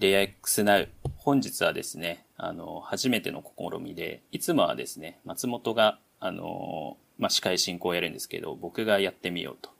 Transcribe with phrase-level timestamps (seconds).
[0.00, 0.88] レア X Now。
[1.18, 9.70] 本日はですね、あの、初めての試みで、いつもはですね、松本が、あの、まあ、司会進行をやるんですけど、僕がやってみようと。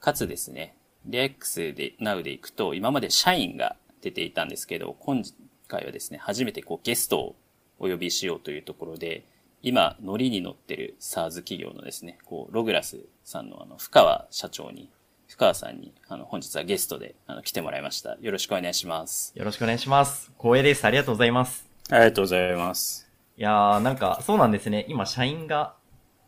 [0.00, 0.74] かつですね、
[1.06, 5.22] レア X で、Now で行くと、今まで社員が出ていたんですけど、今
[5.68, 7.36] 回はですね、初めてこうゲストを
[7.78, 9.22] お呼びしようというところで、
[9.62, 14.90] 今、ノリに乗ってる SARS 企業のですね、こう、ログラスさんのあの、深川社長に、
[15.28, 18.16] 深川さんに、あの、本日はゲストで、あの、来てもらいました。
[18.18, 19.32] よろしくお願いします。
[19.36, 20.32] よろしくお願いします。
[20.38, 20.86] 光栄です。
[20.86, 21.68] ありがとうございます。
[21.90, 23.06] ありがとうございます。
[23.36, 24.86] いやー、なんか、そうなんですね。
[24.88, 25.76] 今、社員が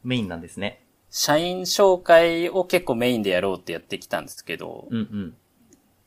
[0.05, 0.85] メインなんですね。
[1.09, 5.35] 社員紹介を結構メインでやろうってやってきたんですけど、うんうん。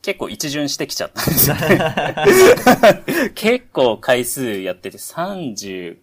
[0.00, 3.32] 結構一巡してきちゃったんですよね。
[3.34, 5.98] 結構回数やってて30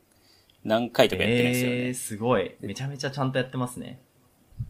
[0.66, 1.76] 何回とかやってるんですよね。
[1.88, 2.56] えー、すごい。
[2.60, 4.02] めちゃめちゃちゃんとやってますね。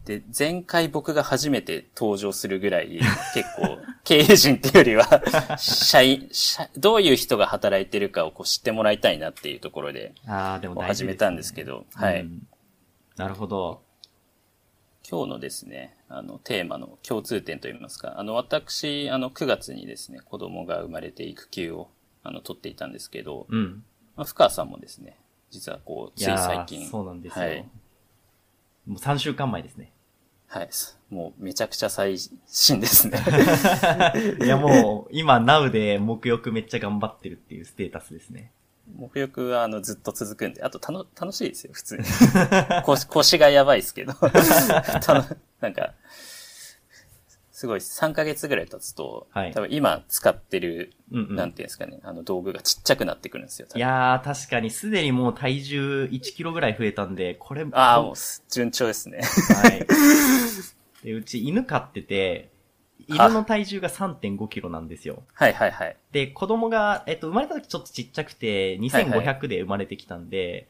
[0.04, 3.00] で、前回僕が初めて登場するぐらい、
[3.34, 5.22] 結構、経営陣っていうよりは、
[5.58, 12.48] 社員、社、どういう人が働いてるかをこう知ってもらいたいなっていうところで、ああ、でも、ね、始めたんですけど、はい、うん。
[13.16, 13.82] なるほど。
[15.08, 21.90] 今日のですね、あの、テーマの共通点といいますか、あの、私、あの、9月にですね、子供が生まれて育休を、
[22.24, 23.84] あの、取っていたんですけど、うん。
[24.16, 25.16] まあ、深川さんもですね、
[25.50, 26.88] 実はこう、つい最近。
[26.88, 27.44] そうなんですよ。
[27.44, 27.68] はい。
[28.86, 29.92] もう3週間前ですね。
[30.48, 30.68] はい。
[31.08, 32.16] もうめちゃくちゃ最
[32.46, 33.18] 新ですね。
[34.42, 38.52] いやもう、今、Now で目浴めっちゃ頑張ってるっていうステータスですね。
[38.86, 42.04] 目浴はあのずっと続くんで、あとたの楽しいですよ、普通に。
[42.84, 44.12] 腰 腰がやばいですけど。
[45.60, 45.94] なんか、
[47.62, 53.68] すごい3ヶ月ぐらい経つと、はい、多分今使ってる、うんうん、なんていうんですかね、あの道具がちっちゃくなってくるんですよ。
[53.72, 58.14] いやー、確かにすでにもう体重1キロぐらい増えたんで、これ、ああ、もう
[58.50, 59.20] 順調ですね。
[59.22, 59.86] はい。
[61.06, 62.50] で、うち犬飼ってて、
[63.06, 65.22] 犬の体重が3.5キロなんですよ。
[65.32, 65.96] はいはいはい。
[66.10, 70.68] で、子供が、えっと、生まれた時ちょっとちっちゃくて、2500で生まれてきたんで、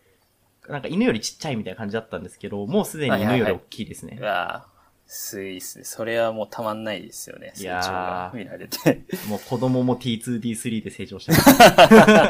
[0.65, 4.17] はいはい、なんか犬よりちっちゃいみたいな感じだったんですけど、もうすでに犬より大きいですね。
[4.17, 4.72] はいはいはい、
[5.07, 5.85] すいっすね。
[5.85, 7.53] それはもうたまんないですよね。
[7.55, 9.03] 成長が見られて。
[9.29, 11.39] もう子供も T2D3 で成長してま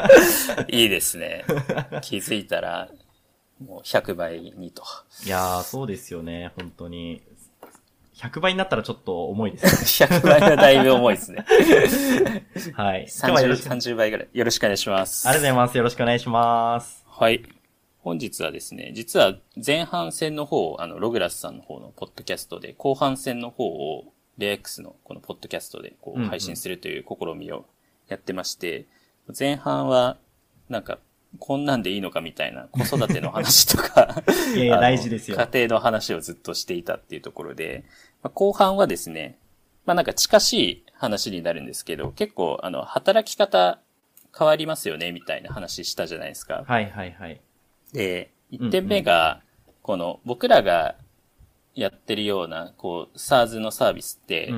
[0.09, 0.51] す。
[0.67, 1.45] いいですね。
[2.01, 2.89] 気づいたら、
[3.65, 4.83] もう100倍にと。
[5.25, 6.51] いやー、そうですよね。
[6.57, 7.21] 本当に。
[8.15, 10.07] 100倍になったらちょっと重いですね。
[10.19, 11.45] 100倍はだいぶ重いですね。
[12.73, 13.05] はい。
[13.05, 14.27] 30、30倍ぐらい。
[14.33, 15.27] よろしくお願いします。
[15.27, 15.77] ありがとうございます。
[15.77, 17.03] よろしくお願いします。
[17.07, 17.62] はい。
[18.03, 27.65] 本日はですね、実は前半戦の方、あの、ログラスさんの方のポッドキャストで、後半戦の方を、レア X のこのポッドキャストでこう配信するという試みを
[28.07, 28.85] やってまして、うん
[29.29, 30.17] うん、前半は、
[30.69, 30.99] なんか、
[31.39, 34.21] こんなんでいいのかみたいな子育ての話とか
[34.53, 35.37] いや、大事ですよ。
[35.37, 37.85] 家庭の話をずっとしていたっていうところで、
[38.21, 39.37] まあ、後半はですね、
[39.85, 43.79] まあなんか近しい話になるんですけど、結構あの、働き方
[44.37, 46.65] 変わりますよねみたいな話したじゃないですか。
[46.67, 47.41] はいはいはい。
[47.93, 49.41] で、1点目が、
[49.81, 50.95] この、僕らが
[51.75, 54.49] やってるような、こう、SARS のサービスって、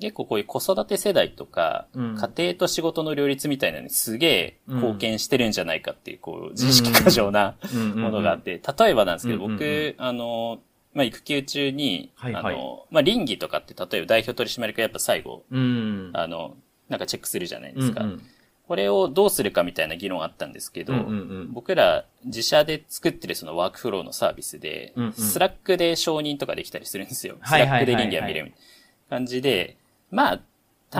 [0.00, 1.86] 結構こういう子育て世代とか、
[2.16, 7.56] 家庭と仕事の両立みたいなのにすげえ貢献してるんじゃないかっていう、こう、自意識過剰な
[7.94, 10.58] ものがあって、例えばなんですけど、僕、あの、
[10.92, 15.44] まあ、育休中に、あの、まあ、稟議とかって、例えば代表取締役がやっぱ最後、
[16.14, 16.56] あの、
[16.88, 18.04] なんかチェックするじゃないですか。
[18.66, 21.12] これをどうするかみたいな議論あったんですけど、うんうんう
[21.44, 27.36] ん、僕ら自社で作ってるそのワークフローのサービスで、うんうん、 Slack で承認とかできたりするんですよ。
[27.44, 28.60] スラックで倫理が見れるみたい
[29.10, 29.76] な感じで、
[30.10, 30.40] まあ、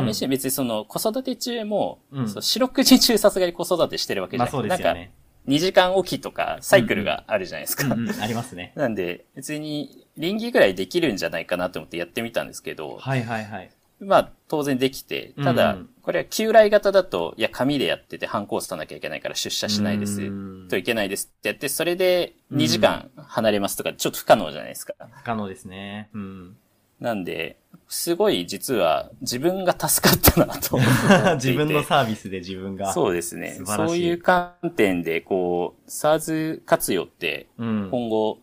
[0.02, 5.10] 試しに別にその子育て中も、うん、四六時中さすがに子育てしてるわけじゃなくて、まあ、なんか、
[5.46, 7.86] 2時間おきとかサイクルがあるじゃないですか。
[7.86, 8.72] うんうん、ありますね。
[8.76, 13.70] なんで、別に倫理ぐらいできるんじゃないかなと思ってやってみたんですけど、はいはいはい。
[14.00, 20.30] まあ、当然できて、ただ、これは旧来型だと、いや、紙でやってて、ハンコを押さなきゃいけないから出社しないです、
[20.68, 24.94] といけないですってやって、それで2時間離れますとか、ちょっと不可能じゃないですか。
[24.98, 26.10] 不可能ですね。
[26.12, 26.56] うん。
[27.00, 27.56] なんで、
[27.88, 30.78] すごい実は自分が助かったなと
[31.36, 32.92] 自分のサービスで自分が。
[32.92, 33.58] そうですね。
[33.64, 38.40] そういう観点で、こう、SARS 活用って、今後、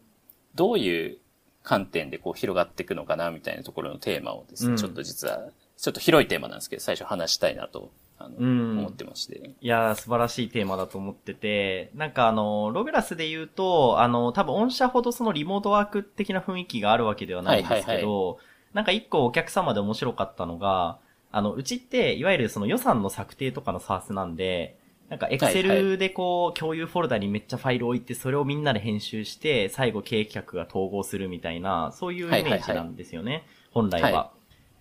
[0.55, 1.17] どういう
[1.63, 5.49] 観点でこう広がっていくのかなみたいなところのテーマをですね、うん、ちょっと実は、
[5.81, 9.55] ちょっと広いテーマなんですけど、最初話したいなと、あの、うん、思ってまして。
[9.61, 18.37] いや素晴らしいテーマだと思ってて、なんかあの、ログラスで言うと、あの、多分御社ほどそのリモートワーク的な雰囲気があるわけではないんですけど、はいはいはい、
[18.75, 20.99] なんか一個お客様で面白かったのが、
[21.31, 24.77] あの、うちって、いわゆるその予算の策定とかのサースなんで、
[25.09, 33.45] なんか、エクセルでこう、共有フォルダにめっちゃファイルを置いて、それをみんなで編集して、最後経営企画が統合するみたいな、そういうイメージなんですよね。
[33.71, 34.31] 本来は。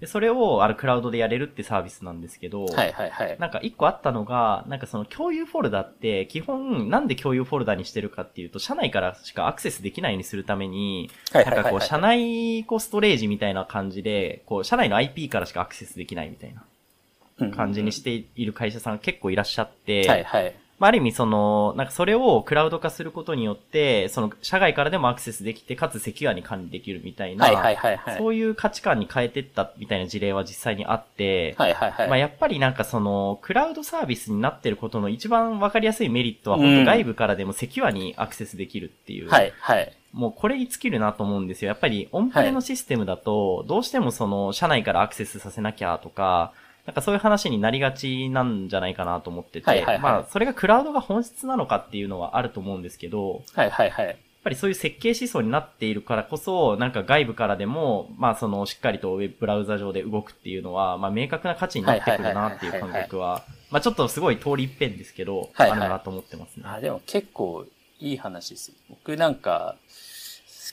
[0.01, 3.37] で、それを、あの、クラウドでやれるってサービスなんですけど、はいはいはい。
[3.39, 20.55] なんか一個あったのが、なんかその共有フォルダって、基本、なんで共有フォルダにしてるかっていうと、社内からしかアクセスできないようにするために、なんかこう、社内こうストレージみたいな感じで、こう、社内の IP からしかアクセスできないみたいな感じにしている会社さん結構いらっしゃって、はいはい。
[20.81, 32.09] まあ、ある意味その、なんかそれをクラウド化することによって、その、社外からでもアクセスできて、かつセキュアに管理できるみたいな、はいはいはい、はい、そういう価値観に変えてったみたいな事例は実際にあって、はいはいはい。
[32.09, 39.29] まあ、やっぱりなんかその、クラウドサービスになってることの一番わかりやすいメリットは、本当外部からでもセキュアにアクセスできるっていう。
[39.29, 39.93] はいはい。
[40.15, 41.69] もうこれに尽きるなと思うんですよ。
[41.69, 46.53] やっぱりオンプレのシステムだと、どうしてもその、社内からアクセスさせなきゃとか、
[46.87, 54.07] なんかそういう話になりがちなんじゃないかなと思ってて、はいはいはい、まあ、それがクラウドが本質なのかっていうのはあると思うんですけど、はいはいはい。
[54.07, 66.63] やっぱりそういう設計思想になっているからこそ、なんか外部からでも、まあそのしっかりとウェブブラウザ上で動くっていうのは、まあ明確な価値になってくるなっていう感覚は、まあちょっとすごい通り一遍ですけど、はいはい、あるなと思ってますね。
[66.67, 67.67] あ、でも結構
[68.01, 68.73] いい話です。
[68.89, 69.77] 僕なんか、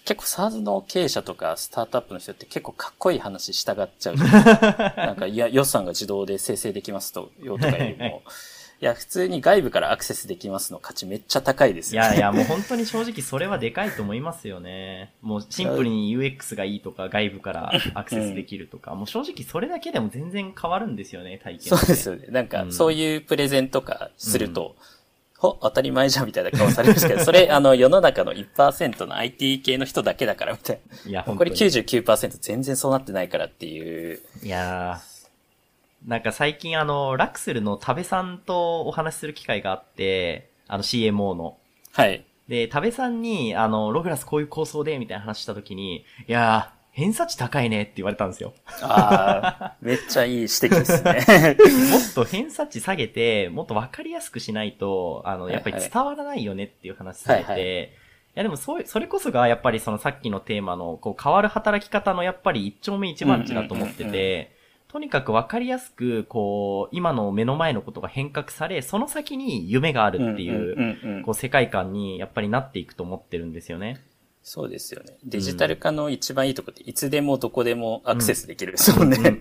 [0.08, 4.16] 結構 SARS の経営者とかスタートアップの人って結構かっこいい話したがっちゃう
[4.96, 8.24] なんか、いや、予算が自動で生成できますと、よとかよりも、
[8.80, 12.08] いや、普通に外部からアクセスできますの価値めっちゃ高いですよ、ね。
[12.08, 15.12] いやいや、もう本当に正直それはでかいと思いますよね。
[15.22, 21.78] もうシンプルに UX がいいとか、外部からアクセスできるとか、うん、もう正直それだけでも全然変わるんですよね、体験。
[21.78, 22.28] そうですよね。
[22.30, 24.97] なんか、そういうプレゼンとかすると、うん
[25.38, 31.10] ほ、当たり前じゃんみたいな顔されますけど、それ、 あの、世の中の1%の IT 系の人だけだからみたいな。
[31.10, 34.20] いや、残り99%全然そうなってないからっていう。
[34.44, 35.18] いやー。
[36.08, 41.58] なんか最近あの、ラクスルの多部さんとお話しする機会があって、あの CMO の。
[41.94, 42.26] はい。
[42.48, 48.56] で、多部さんに、あの、ログラスこういう構想で、みたいな話した時に、いやー、偏差値高いねって言われたんですよ。
[48.82, 51.56] ああ、めっちゃいい指摘ですね。
[51.92, 57.90] もっと偏差値下げて、もっとわかりやすくしないと、あの、やっぱり伝わらないよねっていう話されて、はいはい、い
[58.34, 64.56] やでもそう、それこそがやっぱりそのさっきのテーマの、こう変わる働き方のやっぱり一丁目一番地だと思ってて、
[64.88, 74.02] とにかくわかりやすく、こう、今の目の前のことが変革され、その先に夢があるっていう、こう、世界観にやっぱりなっていくと思ってるんですよね。
[74.50, 75.18] そうですよね。
[75.26, 79.38] デジタル化の一番いいとこって、いつでもどこでもアクセスできるですもんね。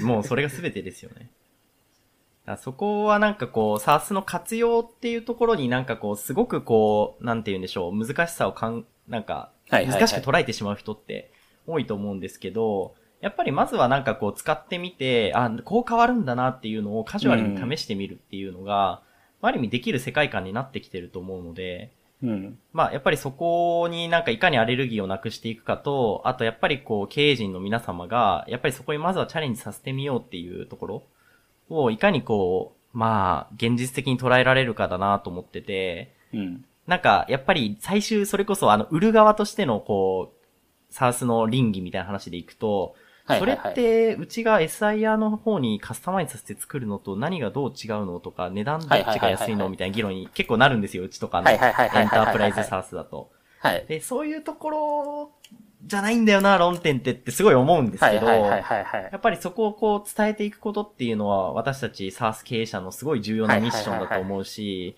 [0.00, 1.30] もうそれが全てですよね。
[2.56, 11.30] そこはなんかこう、SARS の活用っていうところになんかこう、すごくこう、なんて言うんでしょう、難しさをかん、なんか、難しく捉えてしまう人って
[11.66, 19.02] 多いと思うんですけど、やっぱりまずはなんかこう、使ってみて、あ、こう変わるんだなっていうのをカジュアルに試してみるっていうのが、
[19.42, 21.92] うん、ある意味できる世界観になってきてると思うので、
[22.22, 22.58] うん。
[22.72, 31.02] まあ、やっぱりそこになんかいかにアレルギーをなくしていくかと、あとやっぱりこう、経営陣の皆様が、やっぱりそこにまずはチャレンジさせてみようっていうところ
[31.70, 36.64] を、いかにこう、まあ、現実的に捉えられるかだなと思ってて、うん。
[36.86, 42.94] なんか、やっぱり最終それこそあの、売る側としてのこう、サースの倫理みたいな話でいくと、
[43.38, 51.50] それって、うちが SIR の方にカスタマイズさせて作るのと何がどう違うのとか、値段どっちが安いのみたいな議論に結構なるんですよ、うちとかの。
[51.50, 53.30] エンタープライズサースだと。
[53.60, 53.84] はい。
[53.86, 55.32] で、そういうところ
[55.84, 64.96] じゃないんだよな、論点ってってすごい思うんですけど、やっぱりそこをこう伝えていくことっていうのは私たちサース経営者のすごい重要なミッションだと思うし、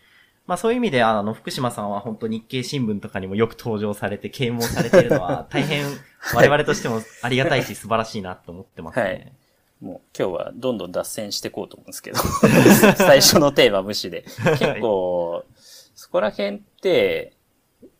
[0.53, 5.87] まあそういう意味で、あの、福島さんは本当日経新聞とかにもよく登場されて、啓蒙されているのは、大変
[6.35, 9.03] 我々としてもありがたいし素晴らしいなと思ってますね。
[9.03, 9.33] はい。
[9.81, 12.19] もう今日はどんどん脱線していこうと思うんですけど、
[12.97, 14.25] 最初のテーマ無視で。
[14.59, 15.47] 結構、
[15.95, 17.33] そこら辺って、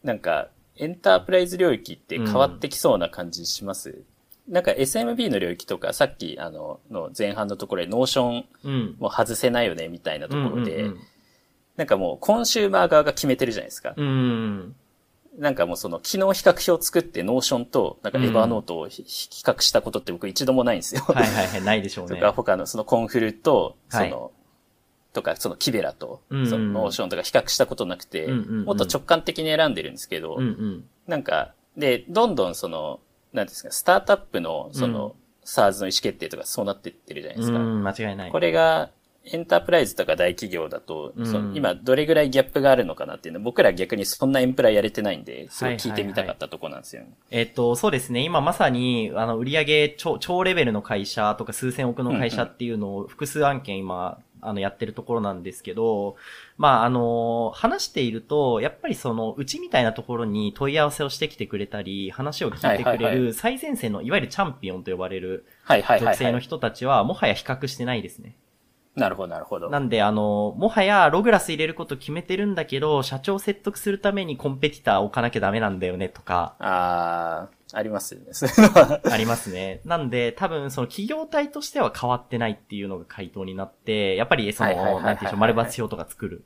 [0.05, 4.05] なんか、エンタープライズ領域って変わってきそうな感じします、
[4.47, 10.91] うん、なんか SMB の領域とか、さっきあの、の前半のところで Notion も外せないよねみたいなところで、
[11.77, 13.95] なんかもうコンシューマー側が決めてるじゃないですか。
[13.97, 14.75] うん。
[15.39, 21.03] なんかもうその機能比較表を作って Notion となんか Evernote を比較したことって僕一度もないんですよ。
[21.03, 22.17] はいはいはい、ないでしょうね。
[22.21, 24.31] とか他のそのコンフルと、その、はい、
[25.15, 33.01] とかその Kibela と、その Notion とか比較したことなくて、もっと直感的に選んでるんですけど、うんうん、なんか、で、どんどんその、
[33.33, 37.59] なんですか、スタートアップのその、 SaaS の意思決定とかそうなってってるじゃないですか。
[37.59, 38.31] うん、間違いない。
[38.31, 38.91] これが、
[39.25, 47.09] エンタープライズとか大企業だと、うん、その今どれぐらいギャップがあるのかなっていうのは、僕ら逆にそんなエンプラやれてないんで、すごい聞いてみたかったとこなんですよね。
[47.09, 48.21] はいはいはい、えっと、そうですね。
[48.21, 56.17] 今まさに、あの、売上兆、兆レベルの会社とか数千億の会社っていうのを複数案件今あの、やってるところなんですけど、
[56.59, 68.35] まあ、あの、話していると、やっぱりその、うちみたいなところに問い合わせをしてきてくれたり、話を聞いてくれる最前線の、いわゆるチャンピオンと呼ばれる、女性の人たちは、もはや比較してないですね。
[68.95, 69.71] なるほど、なるほど。
[69.71, 76.57] なんで、あの、もはやログラス入れること決めてるんだけど、社長説得するためにコンペティター置かなきゃダメなんだよね、とか。
[76.59, 78.29] あー、ありますよね。
[78.33, 79.01] そういうのは。
[79.11, 79.81] ありますね。
[79.87, 86.45] なんで、多分、その企業体としては変わってないっていうのが回答になって、やっぱり、その、なんていうでしょう、丸抜表とか作る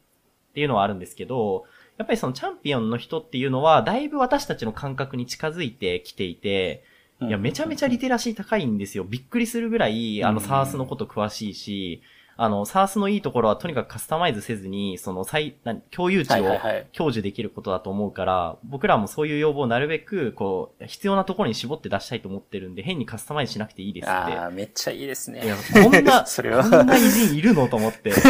[0.51, 1.65] っていうのはあるんですけど、
[1.99, 6.85] やっぱりそのチャンピオンの人っていうのは、だいぶ私たちの感覚に近づいてきていて、
[7.21, 9.05] いや、めちゃめちゃリテラシー高いんですよ。
[9.05, 12.03] びっくりするぐらい、あの、サースのこと詳しいし、
[12.39, 15.57] あの、サースのいいところはとにかくカスタマイズせずに、その最、
[15.91, 16.59] 共有値を
[16.95, 24.11] 享受できることだと思うから、はいはいはい、僕らもそういう要望をなるべく、こう、必要なところに絞って出したいと思ってるんで、変にカスタマイズしなくていいですって。
[24.11, 25.45] ああ、めっちゃいいですね。
[25.45, 28.13] いや、こんな、 それはこんな偉人いるのと思って。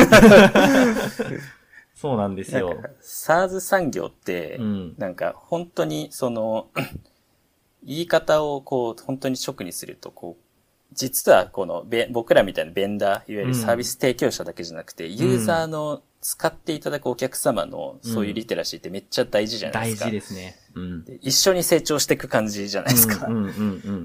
[1.97, 2.81] そうなんですよ。
[3.01, 6.69] サーズ産業って、うん、なんか本当にその、
[7.83, 10.46] 言い方をこう、本当に直にすると、こう、
[10.93, 20.07] 実はこの僕らみたいなベンダー、いわゆるサービス提供者だけじゃなくて、うん、ユーザーの使っていただくお客様のそういうリテラシーってめっちゃ大事じゃないですか。
[20.07, 20.57] 大事ですね。
[20.75, 23.29] うん、一緒に成長していく感じじゃないですか。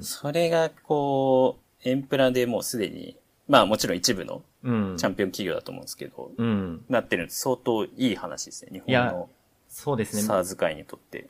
[0.01, 8.71] それがこう、エンプラでもうすでに、まあもちろん一部のチャンピオン企業だと思うんですけど、うん、なってるの相当いい話ですね。
[8.71, 9.29] 日本の
[9.67, 10.21] そうですね。
[10.21, 11.27] サーズ界にとって。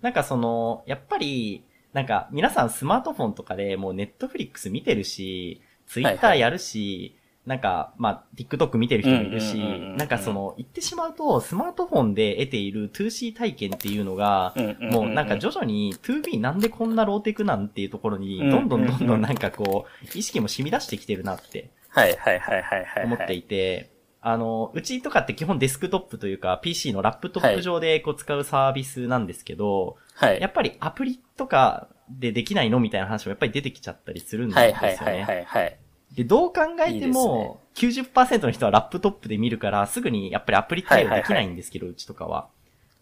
[0.00, 7.14] なんかその、やっぱり、なんか、皆さんスマートフォンとかでもうネットフリックス見てるし、ツイッターやるし、はいはい、
[7.46, 9.58] なんか、まあ、TikTok 見てる人もいるし、
[9.96, 23.04] なんかその、言ってしまうと、スマートフォンで得ている 2C 体験っていうのが、もうなんか徐々に 2B なんでこんなローテクなんていうところに、どんどんどんどんなんかこう、意識も染み出してきてるなって、はいはいはいはいはい。
[23.04, 23.93] 思っていて、
[24.26, 30.40] あの、うちとかって基本デスクトップというか PC のラップトップ上でこう使うサービスなんですけど、はい。
[30.40, 34.72] やっぱりアプリとかでできないのみたいな話もやっぱり出てきちゃったりするんですよね。
[34.72, 35.76] はいはいはいはい、
[36.16, 42.48] で、どう考えても、90%の人はラップトップで見るから、すぐにやっぱりアプリ対応できないんですけど、うちとかは。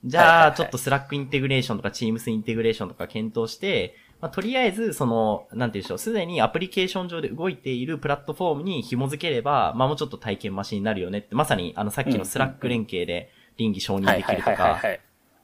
[0.05, 14.81] じゃあ、ちょっとスラックインテグレーションとか、チームスインテグレーションとか検討して、まあ、とりあえず、その、なんて言うんでしょう、すでにアプリケーション上で動いているプラットフォームに紐づければ、まあ、もうちょっと体験マシになるよねって、まさに、あの、さっきのスラック連携で稟議承認できるとか、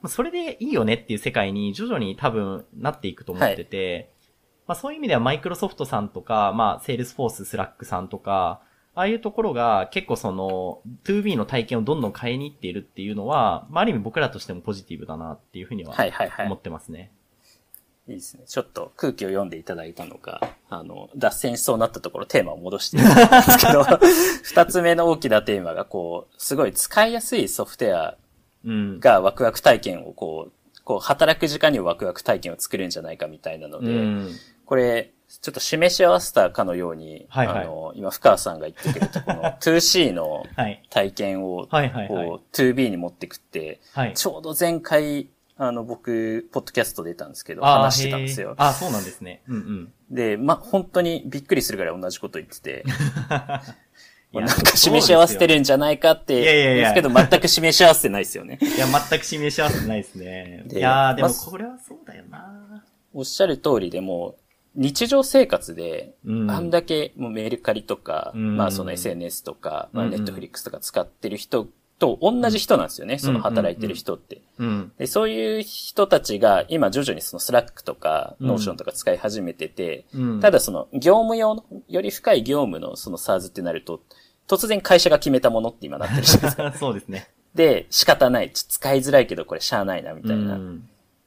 [0.07, 4.07] それでいいよねっていう世界に徐々に多分なっていくと思ってて、はい、
[4.67, 8.61] まあそういう意味ではマイクロソフトさんとか、まあセールスフォース、スラックさんとか、
[8.95, 15.93] ああいうところが結構その toB の体験をどんどん変えに行っているっていうのは、まあある意味僕らとしてもポジティブだなっていうふうには
[16.45, 16.99] 思ってますね。
[16.99, 17.18] いい
[18.15, 18.43] ですね。
[18.47, 23.83] ちょっと空気を読んでいただいたのか、あの、脱線しそうになったところテーマを戻していたんですけど、
[24.43, 28.17] 二つ目の大きなテーマがこう、すごい使いやすいソフトウェア
[28.99, 34.31] がワクワク体験をこう、こう、働く時間にワクワク体験を作るんじゃないかみたいなので、うん、
[34.65, 40.43] これ、ちょっと示し合わせたかのように、はいはい、あの、今、深川さんが言ってくれた、この 2C の
[40.89, 43.79] 体験を、こう、2B に持ってくって、
[44.15, 45.29] ちょうど前回、
[45.61, 48.55] あの、僕、ポッドキャスト出たんですけど、話してたんですよ。
[48.57, 49.41] あ、そうなんですね。
[49.49, 49.93] うんうん。
[50.09, 52.85] で、ま、本当にびっくりするぐらい同じこと言ってて、
[54.31, 58.57] なんか示し合わせてるんじゃないかって、いやいやいやですけど、全く示し合わせてないですよね。
[58.63, 60.63] いや、全く示し合わせてないですね。
[60.71, 64.37] いやでもこれはそうだよな、おっしゃる通りでも、
[64.75, 66.29] 日常生活で、あ
[66.61, 71.67] んだけもうメルカリとか、うん、まあその SNS とか、まあネットフリックスとか使ってる人
[71.99, 74.41] と同じ人なんですよね、その働いてる人って、
[74.97, 75.05] で。
[75.05, 80.05] そういう人たちが今徐々にそのスラックとか、ノーションとか使い始めてて、
[80.41, 84.01] ただその業務用の、より深い業務のその SaaS ってなると、
[84.47, 86.73] 突然会社が決めたものって今なってるじゃないですか。
[86.79, 87.29] そうですね。
[87.53, 88.51] で、仕方ない。
[88.51, 90.57] 使いづらいけどこれしゃあないな、みたいな。
[90.57, 90.59] っ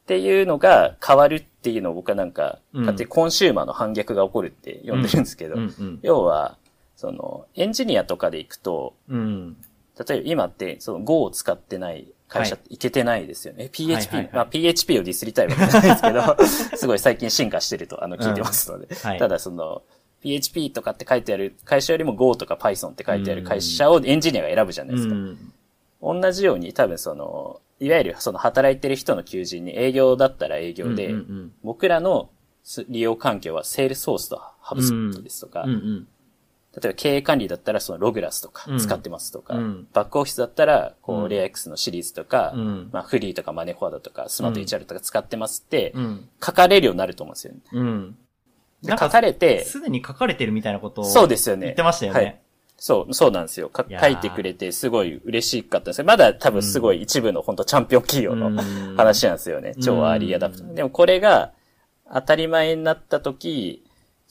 [0.07, 5.57] ていうのが変わるっていうのを僕はなんか、勝手にコンシューマーの反逆が起こるって呼んでるんですけど、
[6.02, 6.57] 要は、
[6.97, 9.57] その、エンジニアとかで行くと、うん、
[9.99, 13.65] 例えば今って、その Go を使ってない会社っていけてないですよね。
[13.65, 18.87] はい、PHP、まあ PHP をディスりたいわけじゃないですけど、すごい最近進化してると、あの、聞いてますので。
[18.87, 19.83] うんはい、ただその、
[20.23, 25.15] PHP とかって書いてある会社よりも Go とか Python って書いてある会社をエンジニアが選ぶじゃないですか。
[26.01, 31.13] 同じように多分その、いわゆるその働いてる人の求人に営業だったら営業で、
[31.63, 32.31] 僕らの
[32.89, 35.67] 利用環境は Salesforce と HubSpot ですとか、
[36.75, 39.55] 例えば経営管理だったらそのログラスとか使ってますとか、
[39.93, 42.55] バックオフィスだったらこうレア X のシリーズとか、
[42.93, 45.95] まあフリーとかマネフォワードとかスマート HR とか使ってますって
[46.45, 48.14] 書かれるようになると思うんですよね。
[48.83, 51.67] で、書かれて、すでに書かれてるみたいなことをそうですよね。
[51.67, 52.21] 言ってましたよね。
[52.21, 52.38] はい
[52.85, 53.69] そう、そうなんですよ。
[53.69, 56.05] か書いてくれてすごい嬉しかったんですよ。
[56.05, 58.61] まだ多分すごい一部の本当チャンピオン企業の
[58.97, 59.76] 話なんですよね。
[59.81, 60.75] 超アーリーアダプト。
[60.75, 61.52] でもこれが
[62.12, 63.82] 当たり前になった時、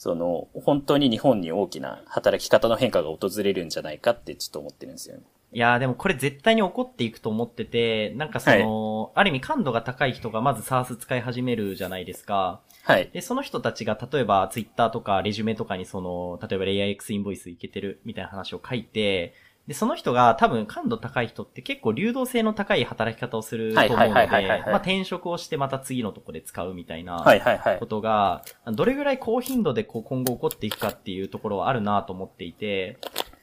[0.02, 5.22] その、本当に日本に大きな働き方の変化が訪れるんじゃないかってちょっと思ってるんですよね。
[5.52, 12.62] いやーでもこれ絶対に起こっていくと思ってて、なんかその、はい、ある意味感度が高い人がまず SaaS 使い始めるじゃないですか。
[12.82, 13.10] はい。
[13.12, 19.34] で、その人たちが例えば Twitter とかレジュメとかにその、例えばレイヤー X インボイスいけてるみたいな話を書いて、
[19.68, 27.24] で、その人が多分感度高い人って結構流動性の高い働き方をすると思うので、まあ転職をしてまた次のとこで使うみたいな
[27.78, 32.98] ことが、どれぐらい高頻度でこう今後起こっていくかっていうところはあるなと思っていて、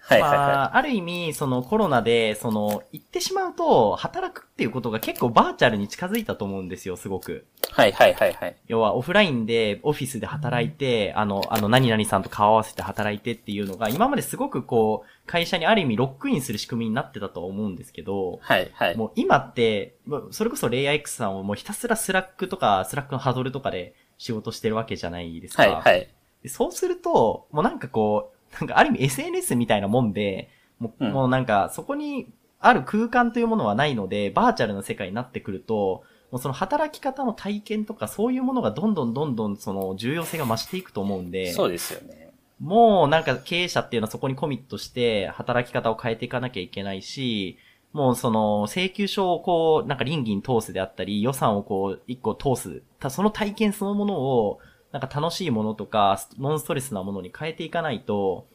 [0.10, 0.39] はいはいはい。
[0.39, 7.46] まあ、ある意味、そのコロナで、その、行ってしまうと、働くっていうことが結構バーチャルに近づいたと思うんですよ、すごく。
[7.72, 8.56] はいはいはいはい。
[8.68, 18.98] 要は、オフラインで、オフィスで働いて、あの、あの、何々さんと顔合わせて働いてっていうのが、今まですごくこう、会社にある意味ロックインする仕組みになってたと思うんですけど、はいはい。
[18.98, 19.96] もう今って、
[20.32, 25.63] それこそレイヤー X さんをもうひたすらスラックとか、スラックのハドルとかで仕事してるわけじゃないですか。
[25.63, 26.10] はいはい。
[26.48, 32.27] そうすると、もうなんかこう、なんかある意味 SNS みたいなもんで、もううん、もうなんか、そこに
[32.60, 41.51] ある空間というものはないので、バーチャルな世界になってくると、もうその働き方の体験とかそういうものがどんどんどんどんその重要性が増していくと思うんで。
[41.53, 42.32] そうですよね。
[42.60, 47.58] もうなんか経営者っていうのはそこにコミットして働き方を変えていかなきゃいけないし、
[47.94, 52.84] もうその請求書をこうなんか倫理に通すであったり予算をこう一個通す。
[53.10, 54.60] その体験そのものを
[54.91, 58.48] なんか楽しいものとかノンストレスなものに変えていかないと、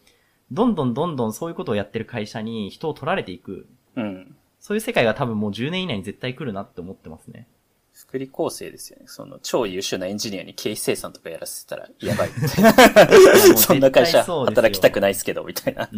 [0.51, 3.67] どんどんどんどんそういうことをやってる会社に人を取られていく。
[3.97, 4.37] うん。
[4.61, 7.47] そういう世界が多分もう10年以内に絶対来るなって思ってますね。
[7.93, 9.05] 福利構成ですよね。
[9.07, 12.73] その超優秀なエンジニアに経費生産とかやらせたらやばいみたいな。
[13.57, 15.89] そんな会社働きたくないですけど、みたいな。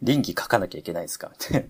[0.00, 1.60] 倫理書かなきゃいけないですかみたいな。
[1.60, 1.64] い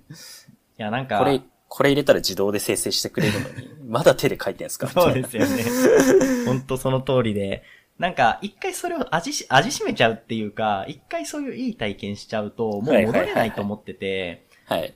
[0.76, 1.18] や、なんか。
[1.18, 5.64] これ、これ入れたら自動で生成してくれるのに、まだ手で書いてんすか そうですよね。
[6.47, 7.62] 本当その通りで。
[7.99, 14.95] なんか、一回それを味し、味しめちゃうっていうか、一回そういういい体験しちゃうと、もう戻れないと思ってて、はい。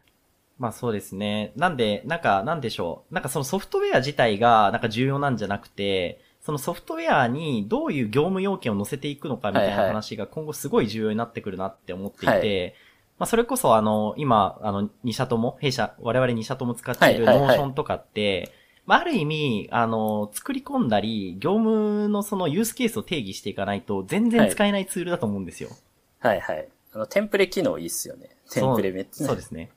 [0.59, 1.53] まあそうですね。
[1.57, 3.15] なんで、なんか、なんでしょう。
[3.15, 12.75] なんかそのソフトウェア自体が、なんか重要なんじゃなくて、そのソフトウェアにどういう業務要件を載せていくのかみたいな話が今後すごい重要になってくるなって思っていて、はい
[13.19, 18.51] まあそれこそあの、今、あの、2社とも、弊社、我々2社とも使っているノーションとかって、
[18.85, 25.71] まあ、ある意味、あの、作り込んだり、業務のそのユースケースを定義していかないと、全然使えないツールだと思うんですよ。
[26.19, 26.69] はい、はい、はい。
[26.95, 28.37] あの、テンプレ機能いいっすよね。
[28.51, 29.27] テンプレめっちゃ。
[29.27, 29.71] そうですね。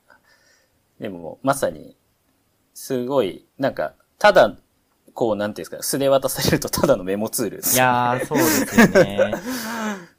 [0.98, 1.96] でも、まさに、
[2.74, 4.56] すごい、なんか、ただ、
[5.14, 9.34] こう、なんていうんですか、素で渡されるとただのメモツール、ね、いやー、そうですよね。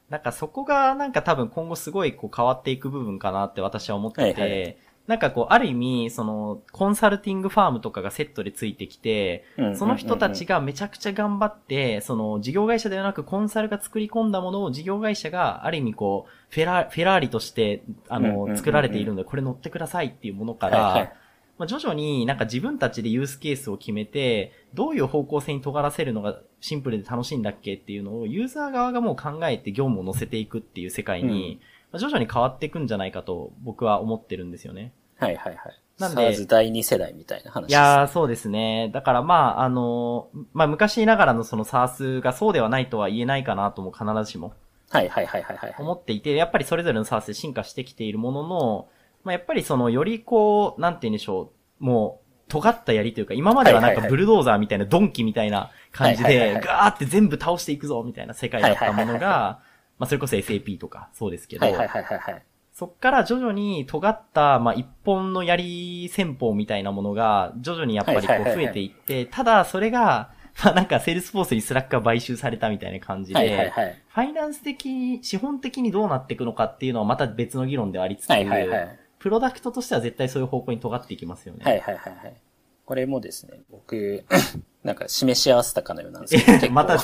[0.10, 21.14] なんかそこがなんか多分今後すごいこう変わっていく部分かなって私は思ってて、はいはいなんかこう、ある意味、その、コンサルティングファームとかがセットでついてきて、その人たちがめちゃくちゃ頑張って、その、事業会社ではなくコンサルが作り込んだものを事業会社が、ある意味こう、フェラ、フェラーリとして、あの、作られているので、これ乗ってくださいっていうものから、
[21.58, 31.60] まあ、徐々になんか自分たちでユースケースを決めて、どういう方向性に尖らせるのがシンプルで楽しいんだっけっていうのをユーザー側がもう考えて業務を乗せていくっていう世界に、
[31.92, 34.94] まあ、徐々に変わっていくんじゃないかと僕は思ってるんですよね。
[35.18, 35.82] はいはいはい。
[36.00, 36.30] なんで。
[36.30, 37.80] SARS 第2世代みたいな話です、ね。
[37.80, 38.90] いやー、そうですね。
[38.94, 44.54] だからまあ、あの、まあ昔ながらのその SARS がそうではないとは言えないかなとも必ずしも。
[44.90, 45.76] はいはいはいはいはい。
[45.80, 48.88] 思っていて、やっぱりそれぞれの SARS で進化してきているものの、
[49.24, 59.60] まあやっぱりそのよりこう、なんて言うんでしょう、もう、尖った槍というか、今まではなんかブルドーザーみたいな、ドンキみたいな感じで、ガーって全部倒していくぞみたいな世界だったものが、
[59.98, 62.44] まあそれこそ SAP とかそうですけど、はいはいはいはい。
[62.74, 70.32] そっから徐々に尖った、まあ、一本の槍戦法みたいなものが、徐々にやっぱりこう増えていって、ただそれが、
[70.64, 81.66] まあなんかセールスフォースにスラックが買収されたみたいな感じで、はいはいはい、ファイナンス的に、資本的にどうなっていくのかっていうのはまた別の議論ではありつつ、はいはいはい、プロダクトとしては絶対そういう方向に尖っていきますよね。
[81.66, 82.36] はいはいはいはい。
[82.86, 84.24] これもですね、僕、
[84.84, 86.98] なんか示し合わせたかのようなんですけど、 また、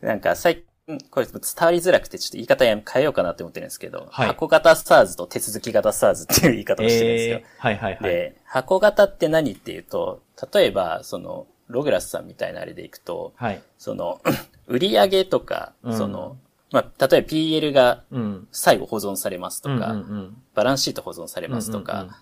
[0.00, 7.36] なんか最近、これ伝わりづらくてちょっと言い方変えようかなって思ってるんですけど、はい、箱型 SARS と手続き型 SARS っていう言い方をしてるんですよ。
[7.38, 8.02] えー、はいはいはい。
[8.02, 14.20] で、箱型って何っていうと、例えば、その、ログラスさんみたいなあれでいくと、はい、その、
[14.68, 16.36] 売上とか、うん、その、
[16.70, 18.02] まあ、例えば PL が
[18.50, 22.14] 最後保存されますとか、うんうんうん、バランスシート保存されますとか、うんうん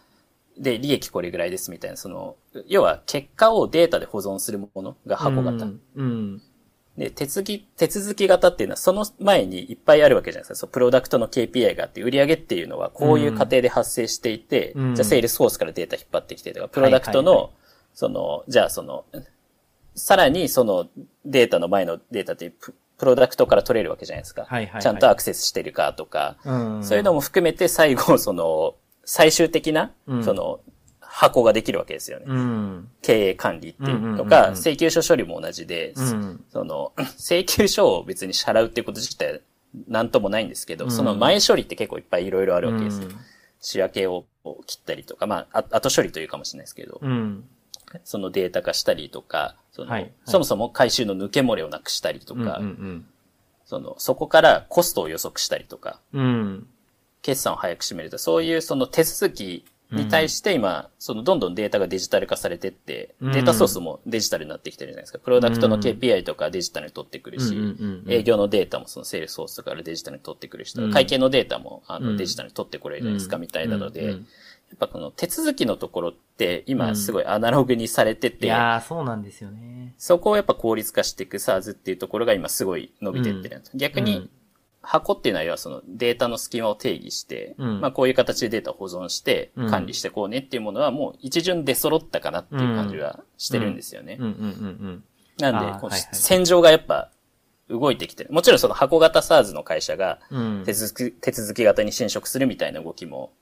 [0.59, 5.65] うん、で、利益これぐらいですみたいな、その、要は結果をデータで保存するものが箱型。
[5.65, 6.43] うん、うん
[6.97, 10.55] で、手続き、手続き型っていうのはその前にいっぱいあるわけじゃないですか。
[10.57, 17.53] そう、プロダクトの KPI があって、売上っていうのはこういう過程で発生していて、うん、じゃあセールスフォースからデータ引っ張ってきてとか、プロダクトの、
[17.95, 19.05] その、じゃあその、
[19.95, 20.89] さらにその
[21.25, 22.51] データの前のデータって
[23.03, 24.43] プロダクトから取れるわけじゃないですか。
[24.43, 26.77] はいはいはい、ちゃんとアクセスしてるかとか、うん。
[26.77, 28.75] うん、そういうのも含めて最後、その、
[29.05, 30.61] 最終的な、その、
[31.23, 32.25] 箱ができるわけですよね。
[32.27, 39.41] うん、経営管理っていうとか、請求書処理も同じで、うん、その、 請求書を別に支払うっていうこと自体
[39.87, 43.09] なんともないんですけど、うん、その前処理って結構いっぱいいろいろあるわけですよ。
[43.61, 44.25] 仕分けを
[44.67, 47.01] 切ったりとか、まあ、後処理というかもしれないですけど、
[48.03, 52.61] そのデータ化したりとか、その、はいはい、そもそも回収の抜け漏れをなくしたりとか、
[53.65, 56.01] その、そこからコストを予測したりとか、
[57.23, 65.19] 決算を早く締めると、そういうその手続きに対して今、そのどんどんデータがデジタル化されてって、データソースもデジタルになってきてるじゃないですか。
[65.19, 67.57] プロダクトの KPI とかデジタルに取ってくるし、
[68.09, 74.19] 営業のデータもそのセールスソースからデジタルに取ってくるし、会計のデータもあのデジタルに取ってこれるじゃないですか、みたいなので、やっ
[74.79, 79.95] ぱこの手続きのところって今すごいアナログにされてて、いやそうなんですよね。
[79.99, 84.31] そこをやっぱ効率化していく SARS っていうところが今すごい伸びてってる、逆に
[84.83, 94.19] 箱っていうのは要はそのデータの隙間を定義して、うん、まあこういう形でデータを保存して管理してこうねっていうものはもう一巡出揃ったかなっていう感じはしてるんですよね。
[95.39, 97.11] なんで、戦場がやっぱ
[97.69, 98.33] 動いてきてる。
[98.33, 100.19] もちろんその箱型 SARS の会社が
[100.65, 103.33] 手続き、手続き型に侵食するみたいな動きも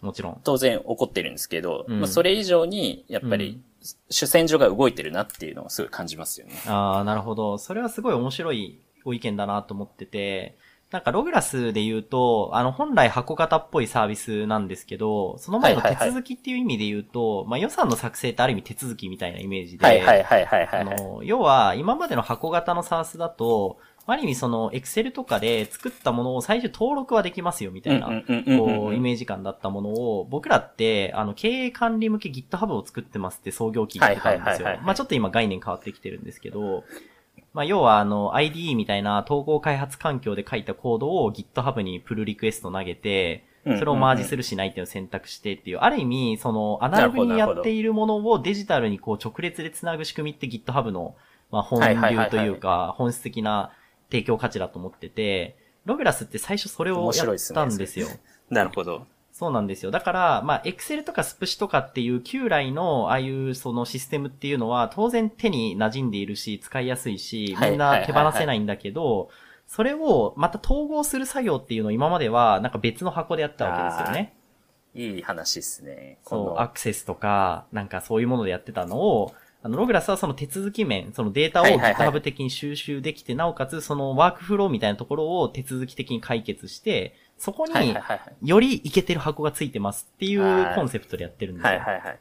[0.00, 0.40] もちろん。
[0.44, 3.60] 当然起こってるんですけど、うん、まあそれ以上に、やっぱり、
[4.10, 6.54] 主戦場が動いてるなっていうのをすごい感じますよね。
[6.66, 7.58] ああ、なるほど。
[7.58, 10.56] それはすごい面白いご意見だなと思ってて、
[10.90, 34.68] なんかログラスで言うと、あの本来箱型っぽいサービスなんですけど、その前の手続きっていう意味で言うと、まあ予算の作成ってある意味手続きみたいなイメージで、はいはいはいはい、はい、あの、要は今までの箱型のサースだと、ある意味その、エクセルとかで作ったものを最初登録はできますよみたいな、こう、イメージ感だったものを、僕らって、あの、経営管理向け GitHub を作ってますって創業期言ってたんですよ。
[34.82, 36.84] まあちょっと今概念変わってきてるんですけど、
[37.58, 51.16] まあ、要はあの IDE みたいな統合開発環境で書いたコードを GitHub にプルリクエスト投げて、それをマージするしないっていうのを選択してっていう、ある意味、そのアナログにやっているものをデジタルにこう直列で繋ぐ仕組みって GitHub の、
[51.50, 53.72] まあ、本流というか、本質的な
[54.08, 58.06] 提供価値だと思ってて、ログラスって最初それをやったんですよ。
[58.50, 59.04] なるほど。
[59.38, 59.92] そうなんですよ。
[59.92, 69.28] だから、まあ、エクセルとかスプシとかっていう旧来の、ああいうそのシステムっていうのは、当然手に馴染んでいるし、使いやすいし、みんな手放せないんだけど、
[69.68, 74.34] それをまた統合する作業っていうのを今までは、なんか別の箱でやったわけですよね。
[74.92, 76.18] いい話ですね。
[76.24, 87.96] そう、アクセスとか、なんかそういうものでやってたのを、あの、ログラスはその手続き面、そのデータを GitHub 的に収集できて、なおかつそのワークフローみたいなところを手続き的に解決して、そこに、
[88.42, 91.70] よりいけてる箱がついてますっていうコンセプトでやってるんですよ。
[91.70, 92.18] はいはいはい。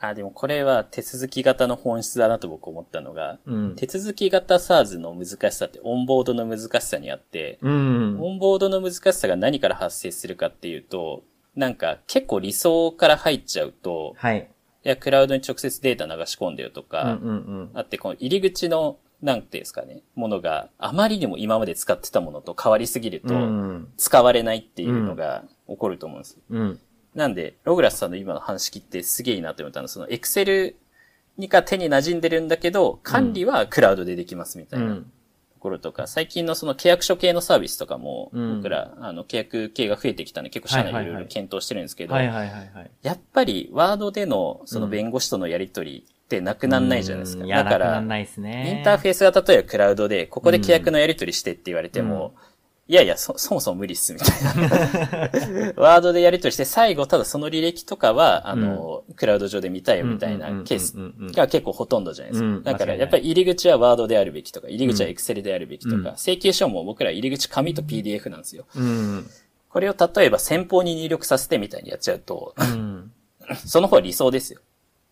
[0.00, 11.22] あ、でもこれは手続き型の本質だなと僕思ったのが、うん、手続き型 SARS の難しさってオンボードの難しさにあって、うん、オンボードの難しさが何から発生するかっていうと、
[11.56, 14.48] なんか結構理想から入っちゃうと、はい。
[14.84, 23.34] いや、クラウドに直接データ流し込んでよとか、うんうんうん、あって、この入り口のなんていうんですかね、ものがあまりにも今まで使ってたものと変わりすぎると、
[23.96, 26.38] 使われないっていうのが起こると思うんです。
[26.50, 26.78] うん、
[27.14, 30.76] なんで、ログラスさんの今の話聞ってすげえなと思ったのは、そのエクセル
[31.38, 34.96] にか手に馴染んでるんだけど、管理はクラウドでできますみたいな。
[34.96, 35.00] と
[35.64, 42.14] ころとか、最近のその契約書系のサービスとかも、僕ら、あの、契約系が増えてきたんで、結構社内いろいろ検討してるんですけど、
[43.02, 47.44] やっぱり、ワードでの、その弁護士とのやりとりってなくなんないじゃないですか。
[47.64, 48.00] だから、
[48.76, 52.34] インターフェースが例えばクラウドで、ここで規約のやり取りしてって言われても、
[52.86, 55.72] いやいや、そ、そもそも無理っす、みたいな。
[55.82, 60.94] ワードでやり取りして、最後、ただその履歴とかは、あの、うん、クラウド上で見たいよ、みたいなケース
[61.32, 62.46] が結構ほとんどじゃないですか。
[62.46, 68.66] うん、だから、やっぱり入り口はワードであるべきとか、入り口はエクセルであるべきとか、うん、請求書も僕ら入り口紙と PDF なんですよ。
[69.70, 72.54] これを例えば先方に入力させてみたいにやっちゃうと、
[73.64, 74.60] その方が理想ですよ。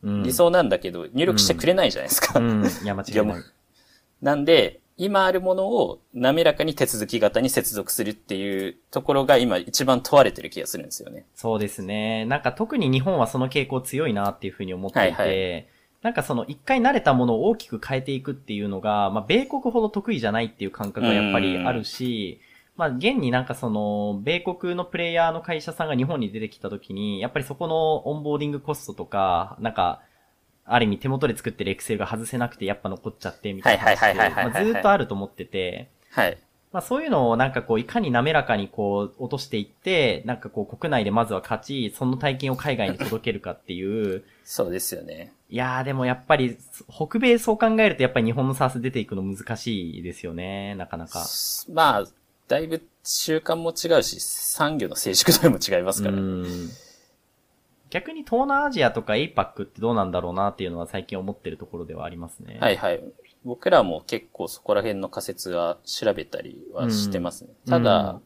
[0.03, 2.39] 理想なんだけど、入力してくれないじゃないですか。
[2.39, 2.65] うん。
[2.65, 3.43] いや、間違いない。
[4.21, 11.27] なんで、今あるものを滑らかに手続き型に接続するっていうところが今一番問われてる気がするんですよね。
[11.35, 12.25] そうですね。
[12.27, 15.67] なんか特に日本はその傾向強いなっていうふうに思っていて、はいはい、
[16.03, 22.41] なんかその一回慣れたものを大きく変えていくっていうのが、まあ米国ほど得意じゃないっていう感覚がやっぱりあるし、
[22.77, 30.01] まあ、現になんかその、米国のプレイヤーの会社さんが日本に出てきたときに、やっぱりそこのオンボーディングコストとか、なんか、
[30.75, 33.97] ある意味手元で作ってるエクセルが外せなくてやっぱ残っちゃってみたいな
[34.31, 36.39] 話ずっとあると思ってて、はい。
[36.73, 44.25] まあそういうのをなんかこう、いかに滑らかにこう、落としていって、なんかこう、国内でまずは勝ち、その体験を海外に届けるかっていう。
[44.45, 45.35] そうですよね。
[45.51, 46.57] いやーでもやっぱり、
[46.91, 51.27] 北米そう考えるとやっぱり日本のサース出ていくの難しいですよね、なかなか。
[51.71, 52.05] まあ、
[52.49, 56.49] だいぶ習慣も違うし、産業の成熟度も違いますからね。
[57.93, 62.57] 逆に東南アジアとか APAC ってどうなんだろうなっていうのは最近思ってるところではありますね。
[62.59, 63.05] はいはい。
[63.45, 67.51] 僕らも結構そこら辺の仮説は調べたりはしてますね。
[67.67, 68.23] うん、ただ、うん、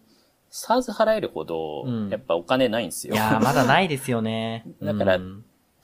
[0.52, 3.14] SARS 払えるほど、やっぱお金ないんですよ。
[3.14, 4.64] いやまだないですよね。
[4.80, 5.18] だから、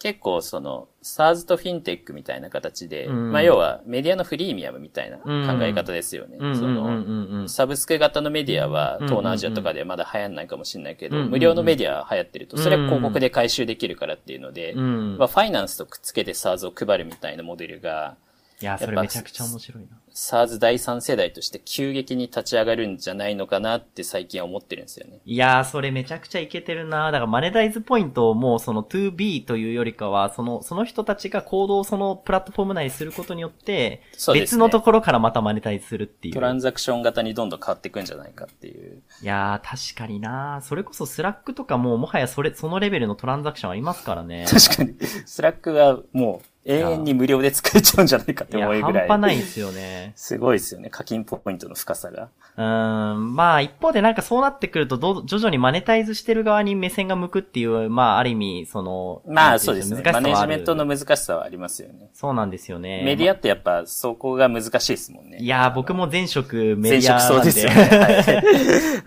[0.02, 5.24] 結構その、SARS とフィンテックみたいな形で、うん、まあ要はメディアのフリーミアムみたいな考
[5.62, 6.38] え方ですよね。
[6.56, 18.16] その、サブスク型のメディアは東南アジアとかではまだ流行んないかもしれないけど、無料のメディアは流行ってると、それは広告で回収できるからっていうので、まあファイナンスとくっつけて SARS を配るみたいなモデルが、
[18.60, 19.88] いや、それめちゃくちゃ面白いな。
[20.14, 25.20] SARS 第3世代として急激に立ち上がるんじゃないのかなって最近は思ってるんですよね。
[25.24, 34.02] いやー、それめちゃくちゃいけてるなだからマネタイズポイントをもうその 2B というよりかは、その、その人たちが行動をそのプラットフォーム内にすることによって、
[34.34, 39.02] 別のところからまたマネタイズするっていう、トランザクション型にどんどん変わっていくんじゃないかっていう。
[39.22, 44.46] いやー、確かになそれこそスラックとかももはやそれ、そのレベルのトランザクションありますからね。
[44.48, 44.94] 確かに。
[45.26, 49.06] スラックはもう、永遠に無料で使えちゃうんじゃないかって思うぐらい。
[49.06, 50.01] い半端ないですよね。
[50.16, 50.90] すごいですよね。
[50.90, 52.30] 課金ポイントの深さが。
[52.56, 53.34] うん。
[53.34, 60.02] まあ、一方でなんかそうなってくると、ど、徐々にマネタイズしてる側に目線が向くっていう、まあ、ある意味、その、まあ、そうですね。
[60.12, 62.10] マネジメントの難しさはありますよね。
[62.12, 63.02] そうなんですよね。
[63.04, 65.38] メディアってやっぱ、そこが難しいですもんね。
[65.40, 67.74] いや僕も前職メディア前職そうですよね。
[67.98, 68.42] はい。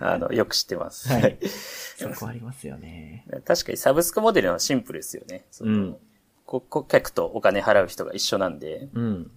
[0.00, 1.12] あの、よく知ってます。
[1.12, 1.38] はい。
[1.96, 3.24] そこありますよね。
[3.44, 5.46] 確かにサブスクモデルはシンプルですよね。
[5.60, 5.96] うん。
[6.44, 8.88] 顧客とお金払う人が一緒なんで。
[8.94, 9.30] うん。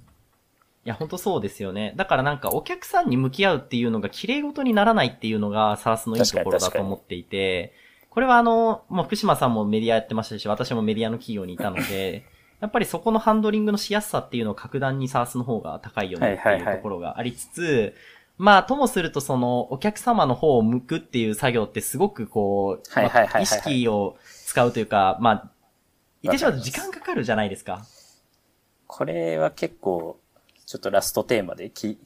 [0.85, 1.93] いや、ほんとそうですよね。
[1.97, 7.73] だからなんかお客さんに向き合うっていうのが綺麗事にならないっていうのがサラスのいいところだと思っていて、
[8.09, 12.25] これはあの、もう福島さんもメディアやってましたし、私もメディアの企業にいたので、
[12.59, 17.93] やっぱりそこのハンドリングのしやすさっていうのを格段にサースの方が高いよねっていうところがありつつ、はいはいはい、
[18.37, 25.51] まあ、ともするとその、お客様の方を向くっていう作業ってすごくこう、意識を使うというか、まあ、
[26.21, 27.85] 言ってしまうと時間かかるじゃないですか。
[28.87, 30.18] これは結構、
[30.69, 31.97] ちょっとラストテーマでき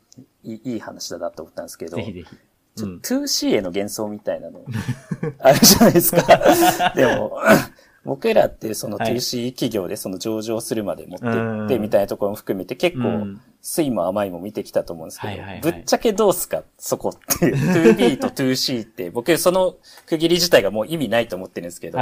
[0.41, 2.38] いい話だなと思ったんですけど、ぜひぜひ。
[2.82, 4.62] うん、2C への幻想みたいなの、
[5.39, 6.23] あるじゃないですか。
[6.95, 7.38] でも、
[8.06, 11.26] 僕らってその 2C 企業でその上場するまで持って
[11.65, 16.63] ってみたいなところも含めて結構、酸いも甘いも見てきたと思うんですけど、ぶっちゃけどうすか？
[16.78, 17.56] そこっていう。
[17.56, 21.97] 2B と 2C って僕その区切り自体がもう意味ないと思ってるんですけど、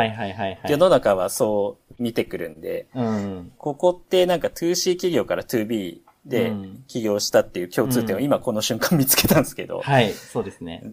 [0.69, 2.85] 世の中はそう見てくるんで、
[3.57, 6.53] ここってなんか 2C 企業から 2B で
[6.87, 10.83] 起業したっていう共通点を今この瞬間見つけたんですけど、はい、そうですね。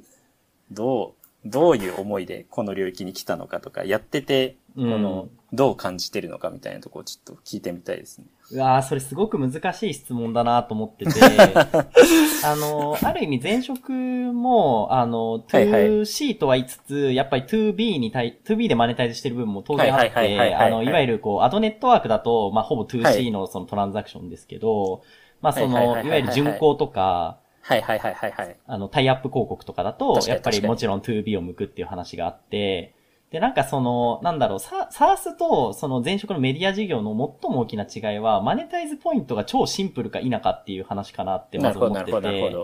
[0.71, 1.15] ど
[1.45, 8.27] う、どういう思いでこの領域に来たのかとか、やっててこの、どう感じてるのかみたいなところをちょっと聞いてみたいですね。
[8.53, 11.11] うわーそれすごく難しい質問だなと思ってて、
[12.45, 25.03] あの、ある意味前職も、あの、2C とは言いつつ、やっぱり 2B に対、2B でマネタイズしてる部分も当然あって、あの、いわゆるこう、アドネットワークだと、まあ、ほぼ 2C のそのトランザクションですけど、
[25.41, 28.57] まあ、その、いわゆる巡航とか、はいはいはいはいはい。
[28.67, 32.95] あの、タイアップ広告とかだと、やっぱりもちろん 2B を向くっていう話があって、
[33.31, 42.57] で、なんかその、なんだろう、サースとその前職のメディア事業の最も大きな違いは、マネタイズポイントが超シンプルか否かっていう話かなってまず思ってて、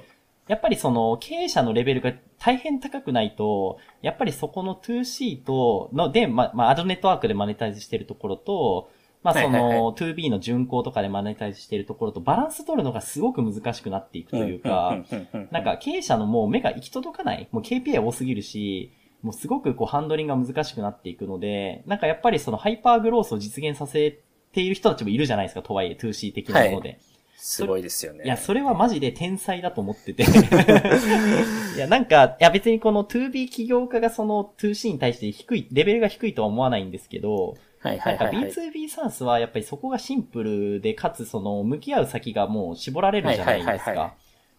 [0.49, 8.91] やっぱりその経営者のレベルが大変高くないと、やっぱりそこの 2C と、ので、ま、まあ、アドネットワークでマネタイズしてるところと、
[9.25, 14.99] まあ、その、2B の巡航とかでマネタイズしているところとバランス取るのがすごく難しくなっていくというか、
[15.51, 24.21] なんか経営者のもう目が行き届かない、もう KPI 多すぎるし、もうすごくこうハンドリングが難しくなっていくので、なんかやっぱりそのハイパーグロースを実現させ
[24.53, 26.89] ている人たちもいるじゃないですか、とはいえ 2C 的なもので。
[26.91, 26.99] はい
[27.47, 28.25] すごいですよね。
[28.25, 30.23] いや、それはマジで天才だと思ってて
[31.77, 44.15] いや、なんか、いや別にこの 2B 起業家がその 2C に対して低い、レベルが低いとは思わないんですけど、はいはいはい、はい、B2B サースはやっぱりそこがシンプルで、かつその向き合う先がもう絞られるじゃないですか。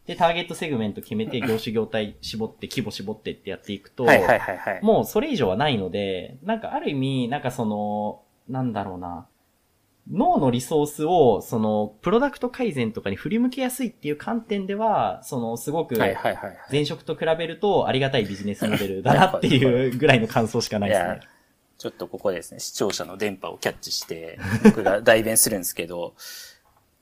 [0.05, 9.25] で、ターゲットセグメント決めて、業種業態絞って、規模絞ってってやっていくと、はいはいはいはい、もうそれ以上はないので、なんかある意味、なんかその、なんだろうな、
[10.11, 15.95] 脳のリソースを、その、プロダクト改善とかに振り向けやすいっていう観点では、その、すごく、
[16.71, 21.21] 前職と比べるとありがたいビジネスモデルだなっていうぐらいの感想しかないですね。
[21.77, 26.13] ちょっとここですね、視聴者の電波をキャッチして、 僕が代弁するんですけど、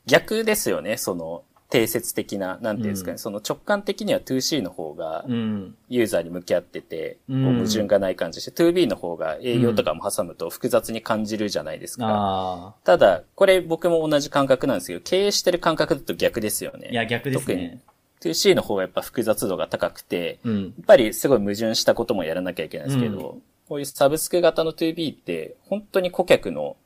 [0.05, 12.75] 逆ですよね、その、定説的な、なんていうんですかね、うん、その直感的には 2C の方が、ユーザーに向き合ってて、うん、矛盾がない感じして、2B の方が営業とかも挟むと複雑に感じるじゃないですか。
[12.77, 16.89] うん、ただ、これ僕も同じ感覚なんですけど、経営してる感覚だと逆ですよね。
[16.91, 17.79] いや、逆ですね。
[18.21, 23.39] 特に 2C の方がやっぱ複雑度が高くて、やっぱりすごい矛盾したこともやらなきゃいけないんですけど、
[23.73, 26.77] こういうサブスク型の 2B って、本当に顧客の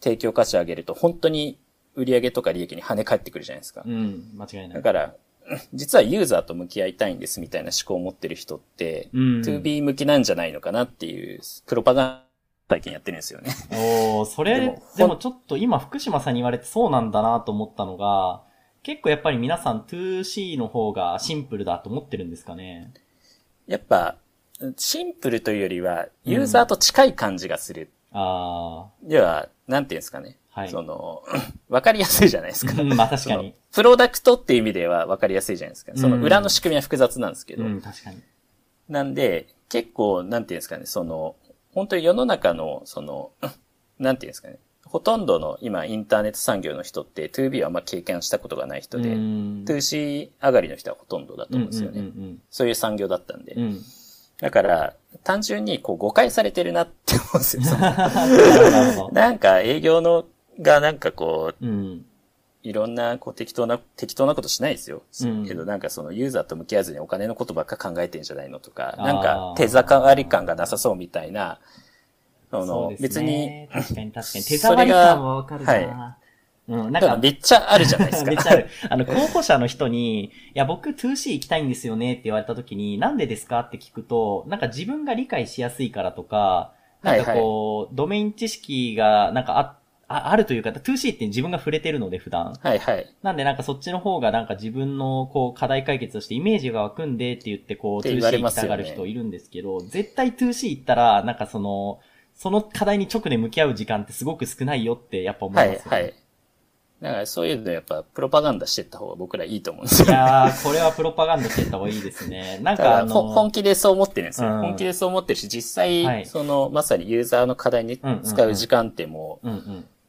[0.00, 1.56] 提供価値を上げると、本当に
[1.94, 3.84] 売上とか利益に跳ね返ってくるじゃないですか。
[3.86, 4.68] うん、間違いない。
[4.70, 5.14] だから、
[5.72, 12.22] 実はユーザーと向き合いたいんですみたいな思考を持ってる人って、うん、2B 向きなんじゃないのかなっていう、プロパガン
[12.66, 13.52] 体験やってるんですよね。
[14.18, 18.42] おそれでも、でもちょっと今福島さんに言われてそうなんだなと思ったのが、
[18.82, 22.92] 結構やっぱり皆さん 2C の方がシンプルだと思ってるんですかね？
[23.68, 24.16] やっぱ、
[24.76, 27.90] シンプルというよりは、ユーザーと近い感じがする。
[28.12, 28.90] うん、ああ。
[29.02, 30.38] では、なんていうんですかね。
[30.50, 30.70] はい。
[30.70, 31.22] その、
[31.68, 32.82] わかりやすいじゃないですか。
[32.82, 33.54] まあ確かに。
[33.72, 35.92] プロダクトっていう意味ではわかりやすいじゃないですか。
[35.96, 37.64] その裏の仕組みは複雑なんですけど。
[37.64, 38.22] うん、確かに。
[38.88, 41.36] なんで、結構、なんていうんですかね、その、
[41.72, 43.32] 本当に世の中の、その、
[43.98, 52.12] なんていうんですかね、ほとんどの今インターネット産業の人って 2B はあんま経験したことがない人で、2C 上がりの人はほとんどだと思うんですよね。
[52.50, 53.54] そういう産業だったんで。
[53.54, 53.82] うん、
[54.40, 54.94] だから、
[55.24, 57.62] 単純にこう誤解されてるなって思うんですよ。
[59.12, 60.26] なんか営業の
[60.60, 62.04] がなんかこう、うん、
[62.62, 65.02] いろんなこう適当な、適当なことしないですよ。
[65.22, 71.60] うん、けどなんかそのユーザーと向き合わずにお金のことばっか考えてんじゃないのとか、なんか手触り感がなさそうみたいな、
[72.50, 73.68] その、ね、別に。
[73.72, 74.44] 確かに確かに。
[74.46, 75.72] 手触り感はわかるな。
[75.72, 76.25] はい
[76.68, 78.30] うん、なんか、めっちゃあるじゃないですか。
[78.30, 78.66] めっちゃある。
[78.88, 89.76] あの、候補者の人に、いや、僕 2C 行きたいんですよねって言われた時に、なんでですかって聞くと、なんか自分が理解しやすいからとか、なんかこう、はいはい、ドメイン知識が、なんかあ、
[90.08, 92.54] ああるというか、2C って自分が触れてるので、普段。
[92.60, 93.12] はいはい。
[93.22, 101.98] なんでなんかそっちの方がなんか自分のこう課題解決としてイメージが湧くんでって言ってこう 2C 行きたがる人いるんですけど、ね、絶対 2C 行ったら、なんかその、
[102.34, 105.82] その課題に直で向き合う時間ってすごく少ないよってやっぱ思いますよね。
[105.86, 106.14] はい、はい。
[107.00, 110.14] だからそういうのやっぱプロパガンダしてった方が僕らいいと思うんですよ、ね。
[110.14, 112.58] いやー、これはプロパガンダしてった方がいいですね。
[112.64, 114.50] なんかあの本気でそう思ってるんですよ。
[114.50, 119.48] うん、本気でそう思ってるし、実際、はい、その、まさにユーザーの課題に使う時間ってもう、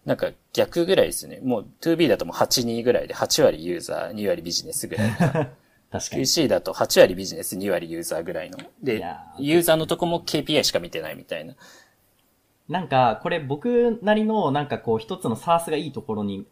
[0.05, 1.41] なんか逆ぐらいですね。
[1.43, 5.11] もう 2B だともう8、2ぐらいで8割ユーザー、2割ビジネスぐらい。
[5.91, 6.21] 確かに。
[6.21, 8.59] QC だと8割ビジネス、2割ユーザーぐらいの。
[8.81, 9.03] で、
[9.39, 11.55] ユーザーのとこも KPI しか見てないみたいな。
[12.69, 16.45] なんか、これ僕なりのなんかこう一つのサースがいいところに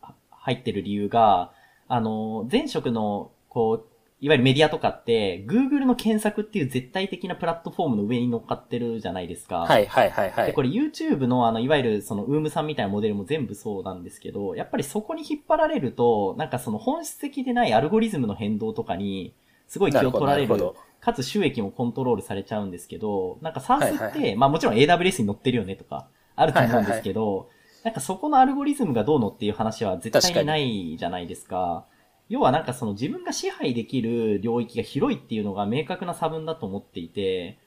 [0.45, 1.51] 入ってる理由が、
[1.87, 9.61] あの、前職の、こう、いわゆるメディアとかって、Google の検索っていう絶対的なプラットフォームの上に乗っかってるじゃないですか。
[9.61, 10.45] はいはいはいはい。
[10.47, 19.33] で、これ YouTube のあの、いわゆるその、ウームさんみたいなモデルも全部そうなんですけど、やっぱりそこに引っ張られると、なんかその本質的でないアルゴリズムの変動とかに、
[19.67, 20.73] すごい気を取られる。
[21.01, 27.54] かつ収益もコントロールされちゃうんですけど、なんか SARS って、はいはいはい、まあもちろん AWS に乗ってるよねとか、あると思うんですけど、はいはいはい
[27.85, 31.85] なんかそこのアルゴリズムがどうのっていう話は絶対にないじゃないですか。
[31.85, 31.85] か
[32.29, 37.59] 要はなんかその自分が支配できる領域が広いっていうのが明確な差分だと思っていて、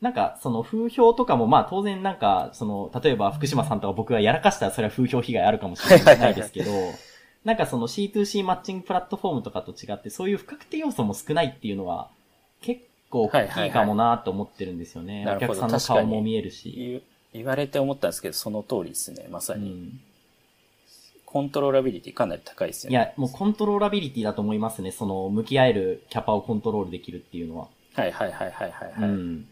[0.00, 6.70] なんかその風評とかもまあ当然なんかその例えば福島さんとか僕がやらかしたらそれは風評被害あるかもしれないですけど、
[7.44, 12.08] なんかその C2C マッチングプラットフォームとかと違ってそういう不確定要素も少ないっていうのは
[12.62, 15.26] 結構大きいかもなと思ってるんですよね。
[15.28, 17.02] お客さんの顔も見えるし。
[17.36, 19.70] 言われて思ったんですけど、その通りですね、まさに。
[19.70, 20.00] うん、
[21.24, 22.96] コントローラビリティかなり高いですよね。
[22.96, 24.92] いや、もうコントローラビリティだと思いますね。
[24.92, 27.68] その、向き合えるキャパをコントロールできるっていうのは。
[27.94, 29.48] はいはいはいはいはい、はい、うん。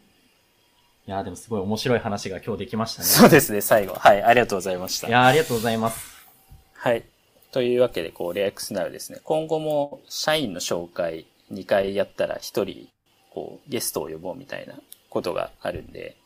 [1.07, 3.09] いや、でもすごい面白い話が今日できましたね。
[3.09, 3.95] そうですね、最後。
[3.95, 5.09] はい、ありがとうございました。
[5.09, 6.27] いや、ありがとうございます。
[6.73, 7.05] はい。
[7.53, 9.21] というわけで、こう、レアックスナウですね。
[9.23, 12.89] 今後も社員の紹介2回やったら1人、
[13.31, 14.75] こう、ゲストを呼ぼうみたいな
[15.11, 16.17] ことがあるんで、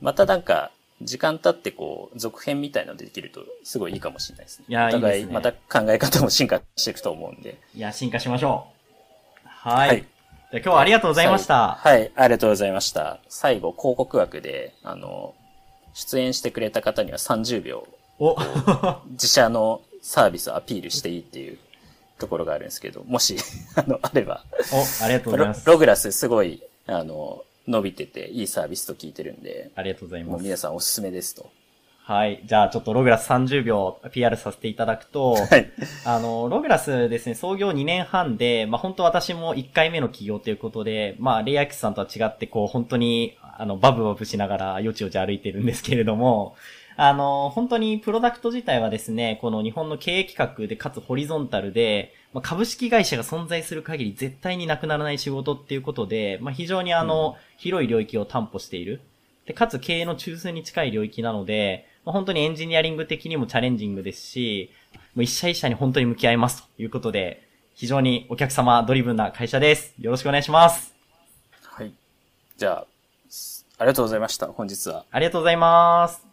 [0.00, 0.70] またなんか、
[1.02, 4.64] 時間経ってこう、続編みたいなのできると、すごいいいかもしれないですね。
[4.68, 7.58] いや、お互い、また考え方も進化していくと思うんで。
[7.74, 8.66] いや、進化しましょ
[9.44, 9.48] う。
[9.48, 9.88] はい。
[9.88, 10.06] はい、じゃ
[10.60, 11.78] 今日はありがとうございました。
[11.80, 13.20] はい、ありがとうございました。
[13.28, 15.34] 最後、広告枠で、あの、
[15.94, 17.86] 出演してくれた方には30秒、
[18.18, 18.36] お
[19.10, 21.58] 自社のサービスをアピールしていいっていう
[22.18, 23.36] ところがあるんですけど、もし、
[23.76, 24.44] あの、あれば。
[24.72, 25.66] お、ありがとうございます。
[25.66, 29.70] ログラスすごい、あの、伸びてていいサービスと聞いてるんで。
[29.76, 30.32] ありがとうございます。
[30.32, 31.50] もう皆さんおすすめですと。
[32.08, 32.42] はい。
[32.46, 35.70] じゃあちょっとログラス30秒 PR させていただくと、はい。
[36.06, 46.56] あの、ログラスですね、創業2年半で、まあ本当私も1回目の企業ということで、まあレイアキスさんとは違ってこう本当にあのバブバブしながらよちよち歩いてるんですけれども、
[47.00, 59.00] あの、本当にプロダクト自体はですね、この日本の経営企画でかつホリゾンタルで、まあ、株式会社が存在する限り絶対になくならない仕事っていうことで、まあ、非常にあの、うん、広い領域を担保している。
[59.46, 64.72] で、かつ経営の中枢に近い領域なので、まあ、本当にエンジニアリング的にもチャレンジングですし、
[65.14, 67.46] もう一社一社に本当に向き合いますということで、
[67.76, 69.94] 非常にお客様ドリブンな会社です。
[70.00, 70.96] よろしくお願いします。
[71.62, 71.92] はい。
[72.56, 72.86] じゃあ、
[73.78, 75.04] ありがとうございました、本日は。
[75.12, 76.27] ありがとうございます。